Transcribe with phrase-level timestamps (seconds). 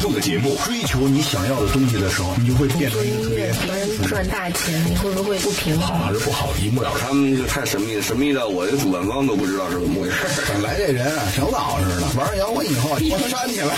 [0.00, 0.56] 有态度的节目。
[0.64, 5.86] 追求你想要的东西的时候，你就会变成一个特别能赚大钱，你会不会不平衡？
[5.86, 7.00] 好还是不好，一目了然。
[7.08, 10.16] 他们就太神秘了，神秘到我这主办方都不知道是怎么回事。
[10.48, 13.74] 本来这人啊，挺老实的，玩摇滚以后，我煽起来了。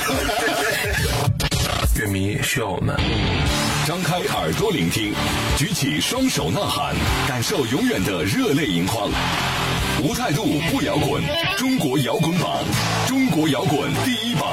[1.97, 2.97] 乐迷需要我们。
[3.87, 5.13] 张开耳朵聆听，
[5.59, 6.95] 举起双手呐喊，
[7.27, 9.11] 感受永远的热泪盈眶。
[10.03, 11.23] 无态度不摇滚，
[11.59, 12.65] 中国摇滚榜，
[13.07, 14.49] 中国摇滚第一榜。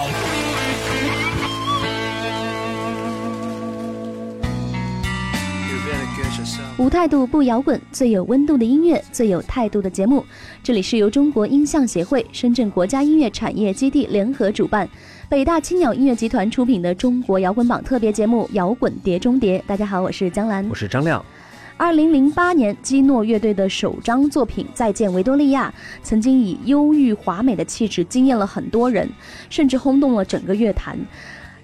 [6.79, 10.23] 无态度不摇滚，最有温度的音乐，最有态度的节目。
[10.63, 14.87] 这里是由中国音像协会、深圳国家音乐产业基地联合主办，
[15.27, 19.59] 北大青鸟音乐集团出品的中国摇滚榜特别节目《摇滚碟中谍》。
[19.67, 21.23] 大家好，我是江兰，我是张亮。
[21.75, 29.09] 二零零八年，基诺乐队的首张作品《再见维多利亚》曾经以忧郁华美的气质惊艳了很多人，
[29.49, 30.97] 甚至轰动了整个乐坛。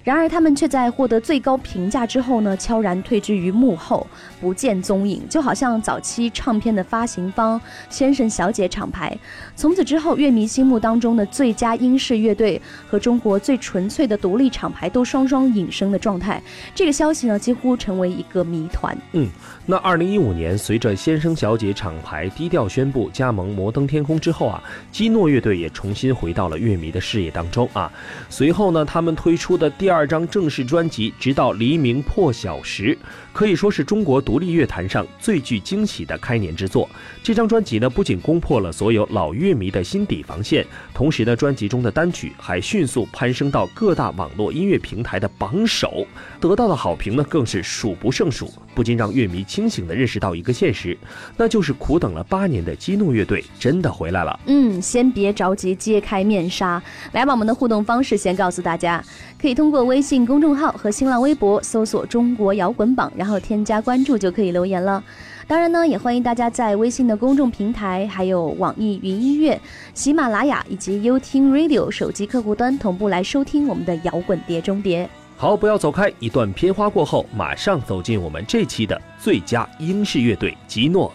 [0.06, 4.06] 然而，他们却在获得最高评价之后呢，悄然退居于幕后，
[4.40, 9.18] 不见踪影，就好像早期唱片的发行方先生小姐厂牌。
[9.56, 16.40] 从此之后，乐迷心目当中的最佳英式乐队和中国最纯粹的独立厂牌都双双隐身的状态。
[16.72, 18.96] 这个消息呢，几乎成为一个谜团。
[19.12, 19.28] 嗯，
[19.66, 27.92] 那二零一五年，随着先生小姐厂牌低调宣布加盟摩登天空之后啊，基诺乐队也重新回到了乐迷的视野当中啊。
[28.30, 30.06] 随后呢，他们推出的第二。
[30.06, 32.94] 张正式专辑《直到黎明破晓时》，
[33.32, 36.88] 可以说是中国独立乐坛上最具惊喜的开年之作。
[37.24, 46.04] 这张专辑呢，不仅攻破了所有老乐乐迷的心底防线，同时呢，专辑中的单曲还迅速攀升到各大网络音乐平台的榜首，
[46.40, 50.98] 得到的好评呢，更是数不胜数，不禁让乐迷清醒地认识到一个现实，
[51.36, 54.40] 那就是苦等了八年的激怒乐队真的回来了。
[54.46, 56.82] 嗯，先别着急揭开面纱，
[57.12, 59.02] 来把我们的互动方式先告诉大家，
[59.40, 59.84] 可以通过。
[59.84, 65.02] 微信公众号和新浪微博搜索“中国摇滚榜”，然后添加关注就可以留言了。
[65.46, 69.60] 当然呢，也欢迎大家在微信的公众平台、还有网易云音乐、
[69.94, 75.08] 喜马拉雅以及优听 Radio 手机客户端同步来收听我们的摇滚碟中碟。
[75.36, 81.12] 好，不要走开，一段片花过后，马上走进我们这期的最佳英式乐队——基诺。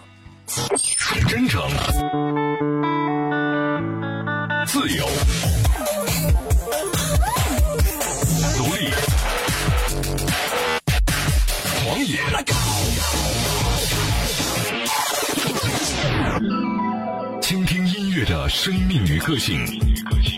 [1.28, 1.62] 真诚，
[4.66, 5.04] 自由。
[18.22, 19.58] 听音乐的生命与个性，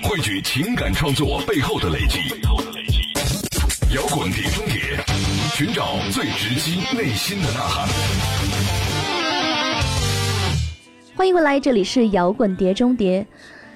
[0.04, 2.18] 汇聚情感创作背后的累积。
[3.94, 5.04] 摇滚碟中谍，
[5.54, 7.88] 寻找最直击内心的呐喊。
[11.14, 13.26] 欢迎回来，这里是摇滚碟中谍。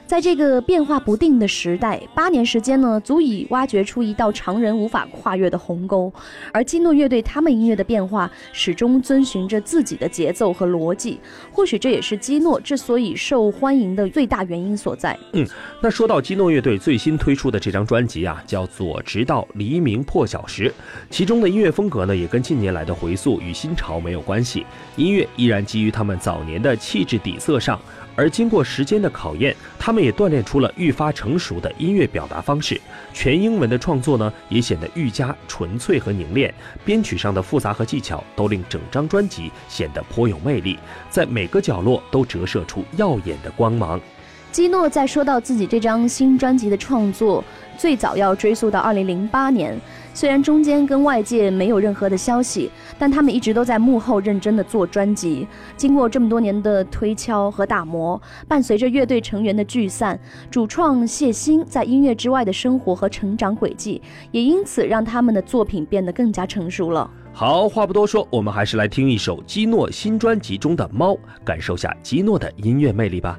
[0.08, 6.10] 在这个变化不定的时代，八年时间呢，足以挖掘出一道常人无法跨越的鸿沟。
[6.50, 11.20] 而基诺乐队他们音乐的变化，始终遵循着自己的节奏和逻辑。
[11.52, 15.14] 或许这也是基诺之所以受欢迎的最大原因所在。
[15.34, 15.46] 嗯，
[15.82, 20.70] 那说到基诺乐队最新推出的这张专辑啊，叫做《直到黎明破晓时》，
[21.10, 24.64] 其中的音乐风格呢，也跟近年来的回溯与新潮没有关系，
[24.96, 27.78] 音乐依然基于他们早年的气质底色上。
[28.18, 32.80] 而经过时间的考验，他们也锻炼出了愈发成熟的音乐表达方式。
[33.12, 36.52] 全英文的创作呢，也显得愈加纯粹和凝练。
[36.84, 40.76] 编曲上的复杂和技巧，都令整张专辑显得颇有魅力，
[41.08, 44.00] 在每个角落都折射出耀眼的光芒。
[44.50, 47.44] 基诺在说到自己这张新专辑的创作，
[47.76, 49.78] 最早要追溯到二零零八年。
[50.18, 52.68] 虽然中间跟外界没有任何的消息，
[52.98, 55.46] 但他们一直都在幕后认真的做专辑。
[55.76, 60.18] 经过这么多年的推敲和打磨，伴随着乐队成员的聚散，
[60.50, 67.08] 主创谢欣在音乐之外的生活和成长轨迹，也因此让他们的作品变得更加成熟了。
[67.32, 71.12] 好，话不多说，我们还是来听一首基诺新专辑中的《猫》，
[71.44, 73.38] 感受下基诺的音乐魅力吧。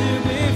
[0.00, 0.49] to be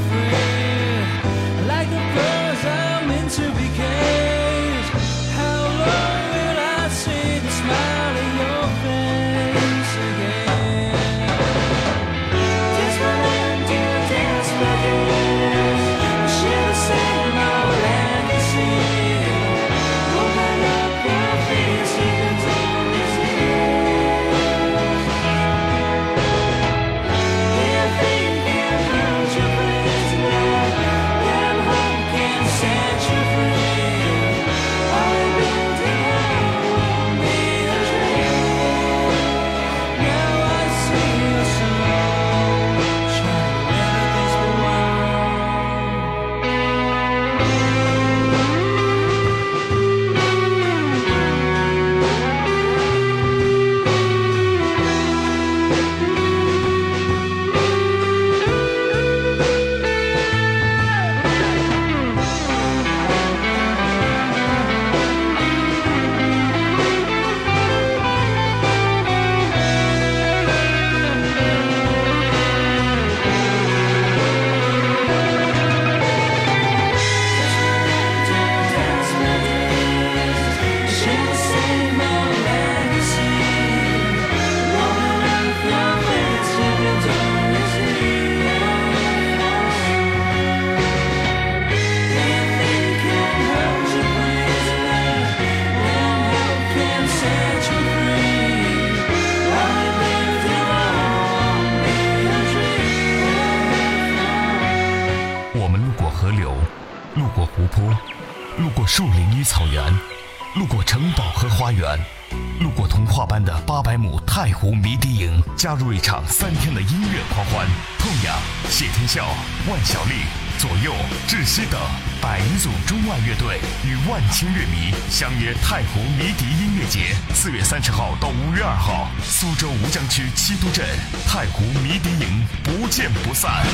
[114.35, 117.69] 太湖迷笛营，加入一场三天的音乐狂欢。
[118.01, 118.37] 痛仰、
[118.69, 119.29] 谢天笑、
[119.69, 120.25] 万晓利、
[120.59, 120.93] 左右、
[121.29, 121.81] 窒息等
[122.21, 130.85] 百余组中外乐队与万千乐迷相约太湖迷笛音乐节，四月三十号到五月二号，苏州吴江区七都镇
[131.29, 133.65] 太湖迷笛营，不见不散。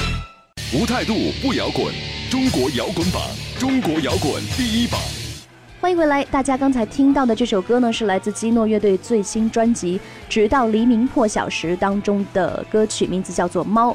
[0.74, 1.86] 无态度不摇滚，
[2.30, 3.22] 中国摇滚榜，
[3.58, 5.00] 中国摇滚第一榜。
[5.80, 9.98] 欢迎回来，大家刚才听到的这首歌呢，是来自基诺乐队最新专辑
[10.28, 13.92] 《直到黎明破晓时》当中的歌曲，名字叫做《猫》。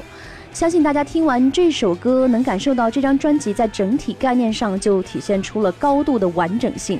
[0.52, 6.98] 相信大家听完这首歌，能感受到这张专辑在整体概念上就体现出了高度的完整性。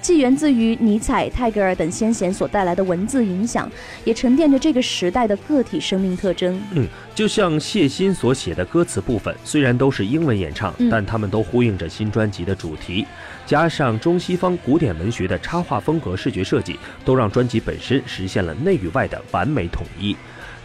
[0.00, 3.70] 既源自于尼采、泰戈尔等先贤所带来的文字影响，
[4.04, 6.60] 也沉淀着这个时代的个体生命特征。
[6.72, 13.06] 嗯，就像谢欣所写的歌词部分，虽然都是英文演唱，但他们都呼应着新专辑的主题，
[13.44, 20.16] 加上中西方古典文学的插画风格、视觉设计，都让专辑本身实现了内与外的完美统一。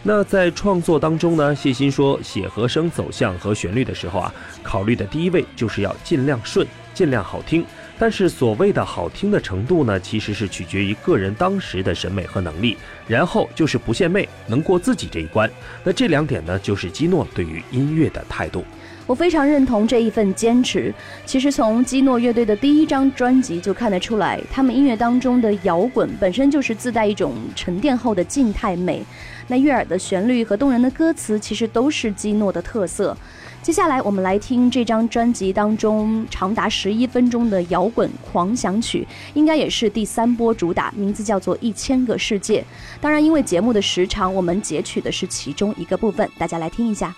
[0.07, 4.33] 那在创作当中呢，谢欣说，写和声走向和旋律的时候啊，
[4.63, 7.65] 考虑的第一位就是要尽量顺，尽量好听。
[7.97, 12.77] 但是所谓的好听的程度呢，其实是取决于个人当时的审美和能力。
[13.07, 15.49] 然后就是不献媚，能过自己这一关。
[15.83, 18.65] 那这两点呢，就是基诺对于音乐的态度。
[19.07, 20.91] 我非常认同这一份坚持。
[21.27, 29.05] 其实从基诺乐队的第一张专辑就看得出来，他们音乐当中的摇滚本身就是自带一种沉淀后的静态美。
[29.47, 33.15] 那悦耳的旋律和动人的歌词，其实都是基诺的特色。
[33.65, 42.61] 接下来我们来听这张专辑当中长达十一分钟的摇滚狂想曲，应该也是第三波主打，名字叫做《一千个世界》。
[43.01, 47.15] 当然，因为节目的时长，我们截取的是其中一个部分，大家来听一下。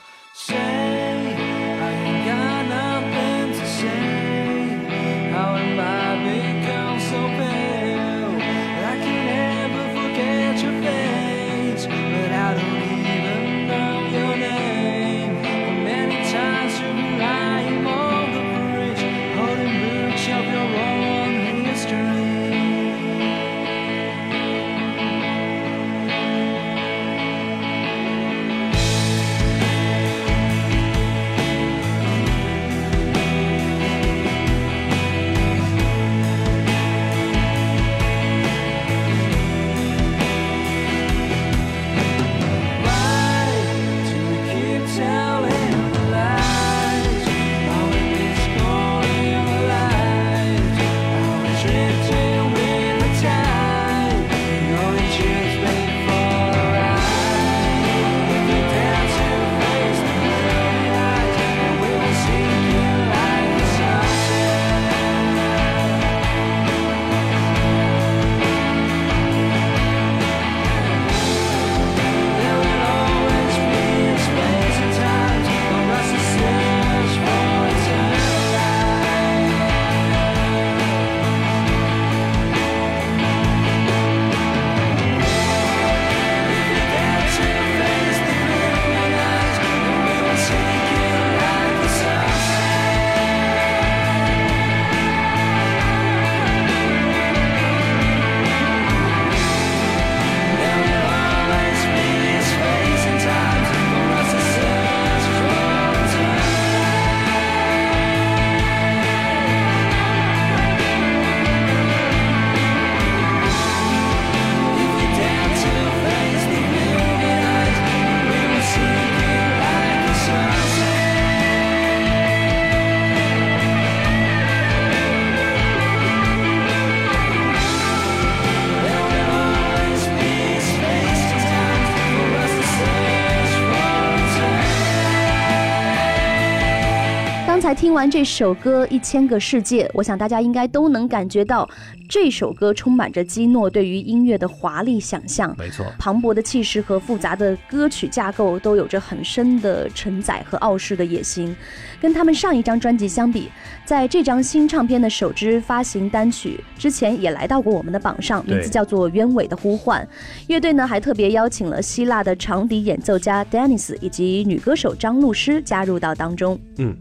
[137.87, 141.69] 听完这首歌《一千个世界》，我想大家应该都能感觉到。
[142.09, 151.53] 这首歌充满着基诺对于音乐的华丽想象，没错，磅礴的气势和复杂的歌曲架构都有着很深的承载和傲视的野心。
[151.99, 153.49] 跟他们上一张专辑相比，
[153.83, 160.01] 在这张新唱片的首支发行单曲之前也来到过我们的榜上，名字叫做《鸢尾的呼唤》。
[160.47, 166.57] 乐队呢还特别邀请了希腊的长笛演奏家 Dennis 以及女歌手张露诗加入到当中。
[166.77, 166.95] 嗯，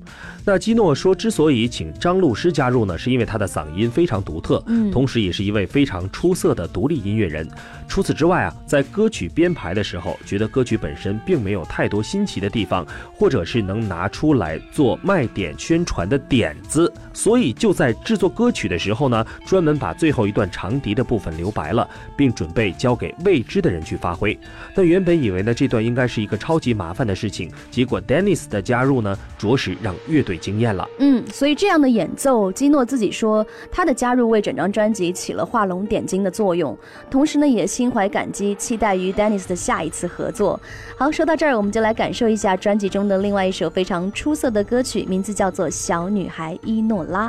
[0.45, 7.49] 那基诺说，之所以请张露诗加入呢，是因为他的嗓音非常独特，嗯同时也是一位非常出色的独立音乐人。
[7.88, 24.38] 除此之外啊，在歌曲编排的时候，觉得歌曲本身并没有太多新奇的地方，或者是能拿出来做卖点宣传的点子，所以就在制作歌曲的时候呢，专门把最后一段长笛的部分留白了，并准备交给未知的人去发挥。
[24.75, 30.88] 那原本以为呢，这段应该是一个超级麻烦的事情，结果 Dennis 的加入呢，着实让乐队惊艳了。
[30.99, 36.76] 嗯，所以这样的演奏，基诺自己说，他的加入为整张专辑起了画龙点睛的作用，
[37.11, 40.58] 同时呢，也心怀感激，期待与 Dennis 的下一次合作。
[40.96, 47.28] 好，说到这儿，我们就来感受一下专辑中的另外一首非常出色的歌曲，名字叫做《小女孩伊诺拉》。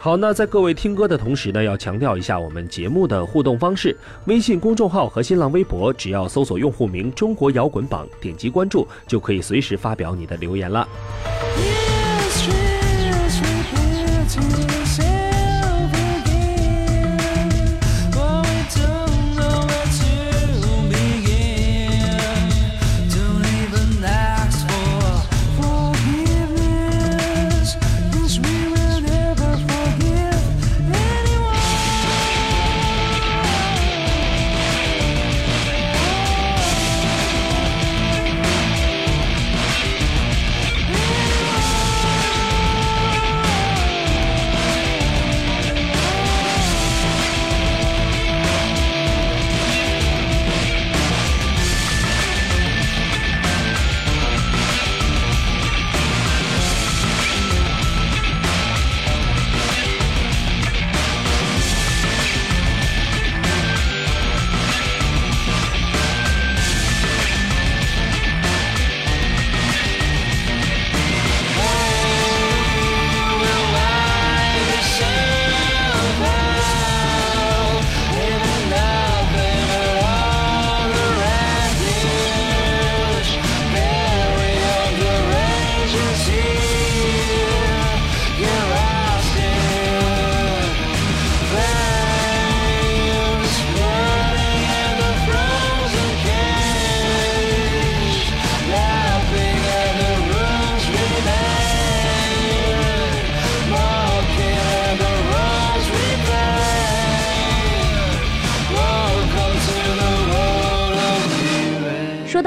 [0.00, 10.86] 好，那在各位听歌的同时呢，要强调一下我们节目的互动方式：微信公众号和新浪微博，只要搜索用户名“中国摇滚榜”，点击关注，就可以随时发表你的留言了。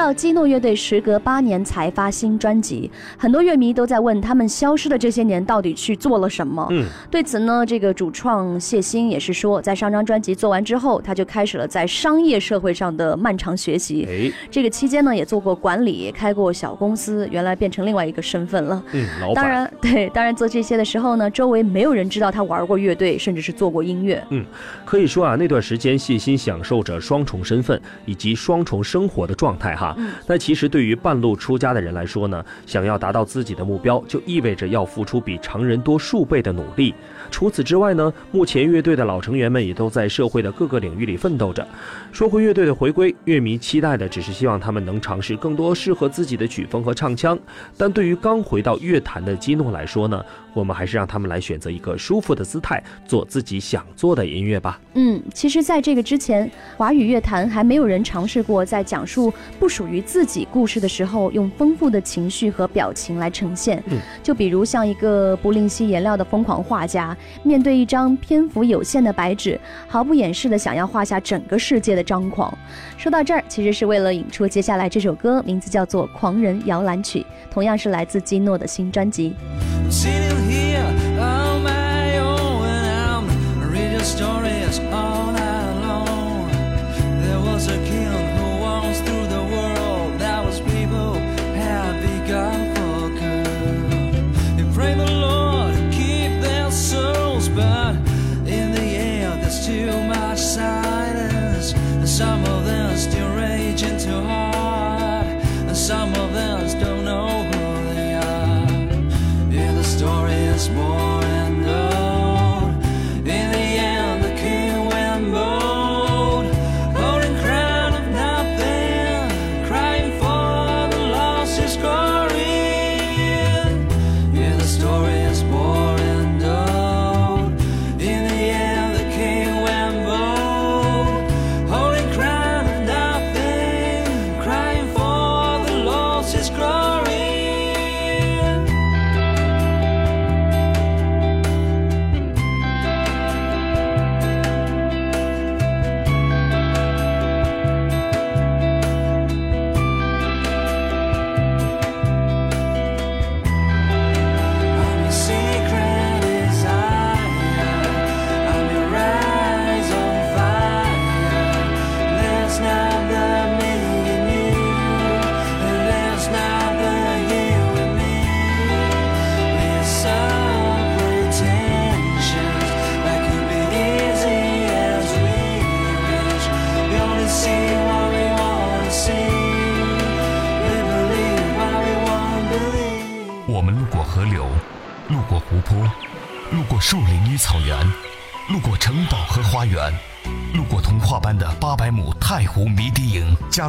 [0.01, 2.89] 到基诺乐队时隔八年才发新专辑，
[3.19, 6.65] 很多乐迷都在问他们消失的这些年到底去做了什么。
[6.71, 14.07] 嗯，对此呢，这个主创谢欣也是说，在上张专辑做完之后，他就开始了在商业社会上的漫长学习。
[14.09, 18.83] 哎，这个期间呢，也做过管理，开过小公司，原来变成另外一个身份了。
[18.93, 19.35] 嗯，老板。
[19.35, 24.25] 当然，对，当然做这些的时候呢，周围没有人知道他玩过乐队，甚至是做过音乐。
[24.31, 24.43] 嗯
[24.83, 29.90] 可以说啊，那段时间谢欣享受着双重身份以及双重生活的状态哈。
[30.27, 36.93] 那其实对于半路出家的人来说呢，想要达到自己的目标，就意味着要付出比常人多数倍的努力。
[37.31, 41.65] 除此之外呢，目前乐队的老成员们也都在社会的各个领域里奋斗着。
[42.11, 47.39] 说回乐队的回归，乐迷期待的只是希望他们能尝试更多适合自己的曲风和唱腔。
[47.77, 50.23] 但对于刚回到乐坛的基诺来说呢，
[50.53, 54.79] 我们还是让他们来选择一个舒服的姿态，做自己想做的音乐吧。
[54.93, 63.81] 嗯，其实，在这个之前，华语乐坛还没有人尝试过在讲述不属于自己故事的时候，用丰富的情绪和表情来呈现。
[63.87, 72.55] 嗯，就比如像一个不吝惜颜料的疯狂画家，面对一张篇幅有限的白纸，毫不掩饰的想要画下整个世界的张狂。
[72.97, 77.19] 说到这儿，其实是为了引出接下来这首歌，名字叫做《狂人摇篮曲》，
[77.51, 79.35] 同样是来自基诺的新专辑。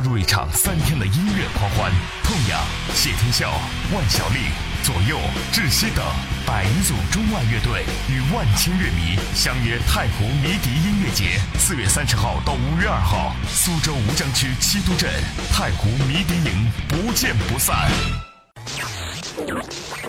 [0.03, 1.93] 入一场三天的音乐狂欢。
[2.25, 2.61] 痛仰、
[2.95, 3.51] 谢天笑、
[3.95, 4.51] 万晓利、
[4.83, 5.19] 左右、
[5.53, 6.05] 窒息等
[6.47, 15.11] 百余组中外乐队与万千乐迷相约太湖迷笛音乐节，四月三十号到五月二号，苏州吴江区七都镇
[15.53, 17.91] 太湖迷笛营，不见不散。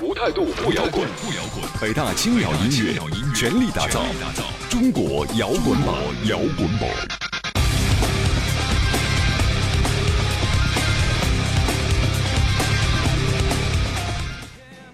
[0.02, 1.64] 无态度不摇滚，不摇滚。
[1.80, 3.00] 北大青鸟音乐
[3.34, 4.04] 全力打造
[4.70, 6.90] 中国摇滚榜，摇滚榜。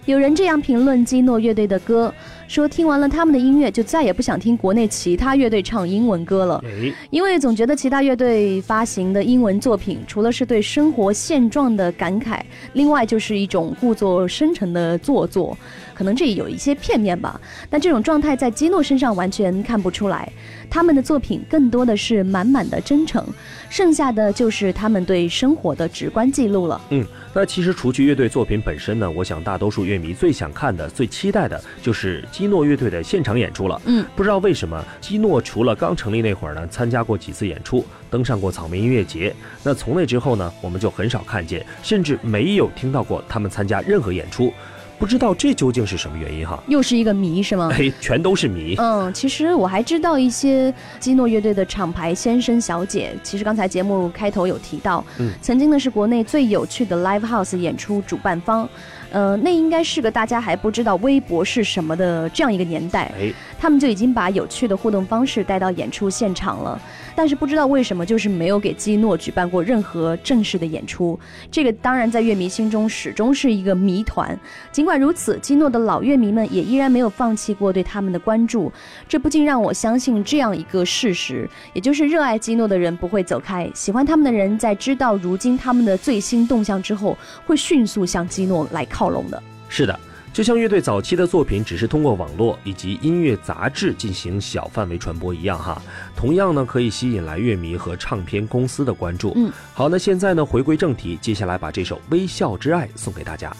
[0.10, 2.12] 有人这样评论基诺乐队的歌，
[2.48, 12.40] 说听完了他们的音乐，就再也不想听国内其他乐队唱英文歌了，哎，因为总觉得其他乐队发行的英文作品，除了是对生活现状的感慨，
[12.74, 15.56] 另外就是一种故作深沉的做作，
[15.94, 17.40] 可能这里有一些片面吧。
[17.70, 20.28] 但这种状态在基诺身上完全看不出来，
[20.72, 23.24] 他们的作品更多的是满满的真诚，
[23.70, 26.82] 剩下的就是他们对生活的直观记录了。
[26.90, 33.80] 嗯，那其实除去乐队作品本身呢，我想大多数乐迷最想看的、最期待的就是基诺乐队的现场演出了。
[33.86, 44.52] 嗯，不知道为什么，基诺除了刚成立那会儿呢，参加过几次演出，登上过草莓音乐节，那从那之后呢，我们就很少看见，甚至没有听到过他们参加任何演出。
[45.00, 46.62] 不知道这究竟是什么原因哈？
[46.68, 47.72] 又是一个谜是吗？
[47.74, 48.76] 哎，全都是谜。
[48.78, 53.16] 嗯，其实我还知道一些基诺乐队的厂牌先生小姐。
[53.24, 58.68] 其实刚才节目开头有提到，嗯曾经呢是国内最有趣的 live house 演出主办方，
[59.12, 66.80] 呃，那应该是个大家还不知道微博是什么的这样一个年代，哎，他们就已经把有趣的互动方式带到演出现场了。
[67.16, 71.20] 但是不知道为什么，就是没有给基诺举办过任何正式的演出。
[71.52, 74.40] 这个当然在乐迷心中始终是一个谜团。
[74.72, 78.72] 尽管如此，基诺的老乐迷们也依然没有放弃过对他们的关注。
[79.08, 89.42] 这不禁让我相信这样一个事实，也就是热爱基诺的人不会走开，喜欢他们的人在知道如今他们的最新动向之后，会迅速向基诺来靠拢的。
[89.70, 89.98] 是的，
[90.34, 95.82] 就像乐队早期的作品只是通过网络以及音乐杂志进行小范围传播一样哈，
[96.16, 99.32] 同样呢可以吸引来乐迷和唱片公司的关注。
[99.36, 103.56] 嗯，好，那现在呢回归正题，接下来把这首《微笑之爱》送给大家。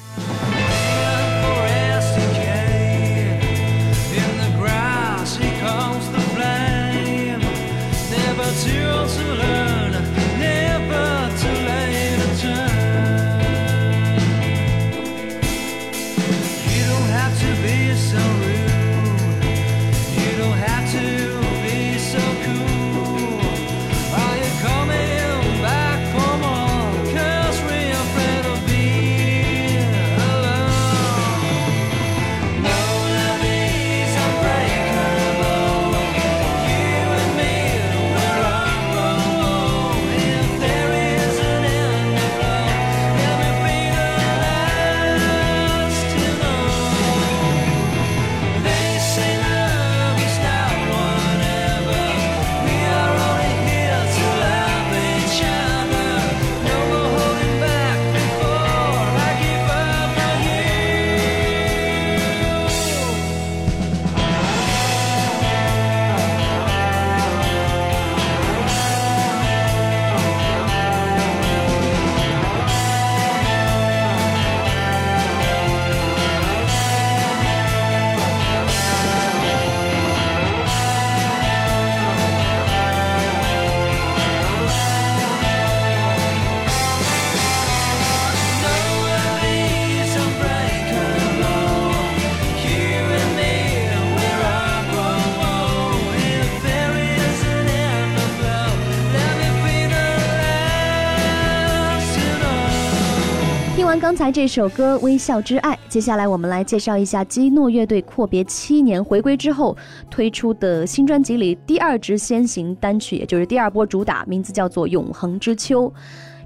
[103.90, 109.76] 完刚才这首歌《微笑之爱》，接下来我们来介绍一下基诺乐队阔别七年回归之后
[110.12, 115.90] 推出的新专辑里第二支先行单曲，也就是第二波主打，名字叫做《永恒之秋》。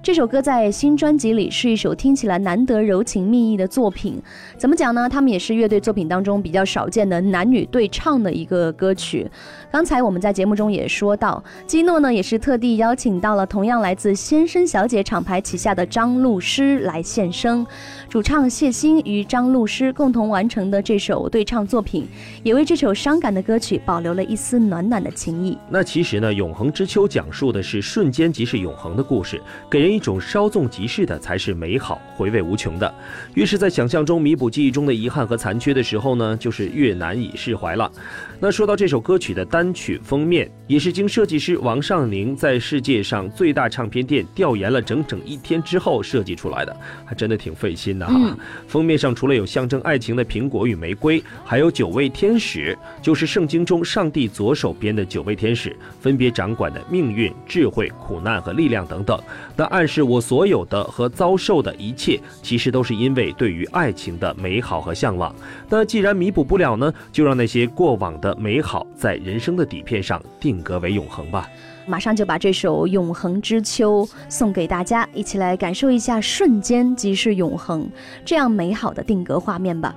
[0.02, 4.22] 这首歌在新专辑里是一首听起来难得柔情蜜意的作品。
[4.58, 5.08] 怎么讲呢？
[5.08, 9.30] 他们也是乐队作品当中比较少见的男女对唱的一个歌曲。
[9.74, 17.66] 刚才我们在节目中也说到，基诺呢也是特地邀请到了同样来自先生小姐厂牌旗下的张露诗来献声。
[18.08, 22.08] 主唱谢欣与张露诗共同完成的这首对唱作品，
[22.44, 25.58] 也为这首伤感的歌曲保留了一丝暖暖的情意。
[25.68, 32.94] 那其实呢，《永恒之秋》讲述的是瞬间即是永恒的故事，给人一种稍纵即逝的才是美好，回味无穷的。
[33.34, 37.92] 越是在想象中弥补记忆中的遗憾和残缺的时候呢，就是越难以释怀了。
[38.40, 48.14] 那说到这首歌曲的单曲封面，也是经设计师王尚宁在世界上最大唱片店调研了整整一天之后设计出来的，还真的挺费心的哈。
[48.18, 59.22] 嗯封面上除了有象征爱情的苹果与玫瑰，还有九位天使，就是圣经中上帝左手边的九位天使，分别掌管的命运、智慧、苦难和力量等等。
[59.56, 65.36] 那暗示我所有的和遭受的一切，其实都是因为对于爱情的美好和向往。
[65.70, 71.50] 那既然弥补不了呢，就让那些过往的美好在人生的底片上定格为永恒吧。
[71.86, 77.90] 马上就把这首《永恒之秋》送给大家，一起来感受一下“瞬间即是永恒”
[78.24, 79.94] 这样美好的定格画面吧。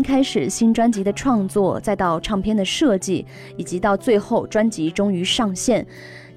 [0.00, 3.26] 开始，新专辑的创作，再到唱片的设计，
[3.56, 5.84] 以及到最后专辑终于上线。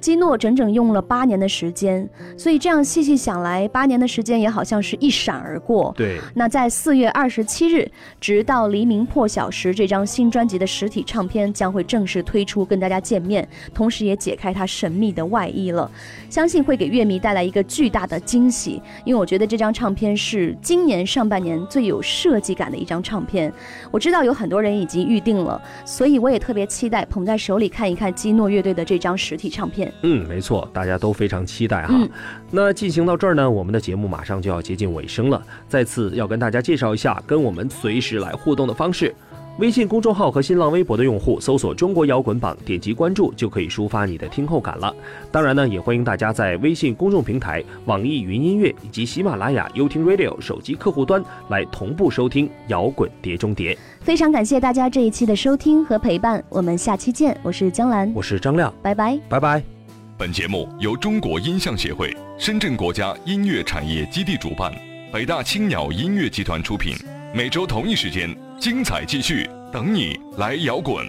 [0.05, 5.91] 基诺整整用了八年的时间，所以这样细细想来，八年的时间也好像是一闪而过。
[5.97, 7.91] 对，那在四月二十七日，
[8.21, 15.89] 直到黎明破晓时，这张新专辑的实体唱片将会正式推出，跟大家见面，同时也解开它神秘的外衣了。
[16.29, 23.51] 相信会给乐迷带来一个巨大的惊喜，因为我觉得这张唱片是今年上半年最有设计感的一张唱片。
[23.89, 29.91] 我知道有很多人已经预定了，所以我也特别期待捧在手里看一看基诺乐队的这张实体唱片。
[30.01, 31.89] 嗯，没错，大家都非常期待哈。
[31.93, 32.09] 嗯
[32.51, 35.41] 那进行到这儿呢，我们的节目马上就要接近尾声了。
[35.67, 39.13] 再次要跟大家介绍一下跟我们随时来互动的方式。
[39.57, 44.93] 微信公众号和新浪微博的用户搜索“中国摇滚榜”，点击关注就可以抒发你的听后感了。
[45.31, 53.77] 当然呢，也欢迎大家在微信公众平台、网易云音乐以及喜马拉雅、优听 Radio 手机客户端来同步收听摇滚碟中谍。
[54.01, 57.37] 非常感谢大家这一期的收听和陪伴，我们下期见。
[57.41, 59.17] 我是江兰，我是张亮，拜拜。
[59.29, 59.74] 拜拜。
[60.17, 64.73] 本节目由中国音像协会、深圳国家音乐产业基地主办，
[65.11, 66.95] 北大青鸟音乐集团出品。
[67.33, 71.05] 每周同一时间，精彩继续，等你来摇滚。